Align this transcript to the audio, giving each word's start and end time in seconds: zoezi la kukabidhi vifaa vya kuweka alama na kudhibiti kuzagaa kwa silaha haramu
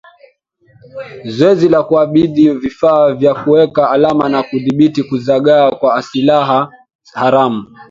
zoezi 1.25 1.69
la 1.69 1.83
kukabidhi 1.83 2.49
vifaa 2.49 3.13
vya 3.13 3.35
kuweka 3.35 3.89
alama 3.91 4.29
na 4.29 4.43
kudhibiti 4.43 5.03
kuzagaa 5.03 5.71
kwa 5.71 6.01
silaha 6.01 6.71
haramu 7.13 7.77